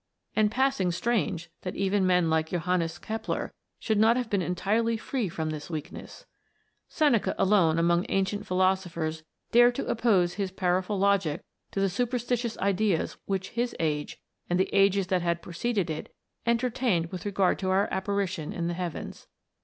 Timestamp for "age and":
13.79-14.59